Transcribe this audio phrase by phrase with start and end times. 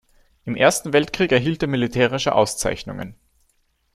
[0.45, 3.13] Im Ersten Weltkrieg erhielt er militärische Auszeichnungen.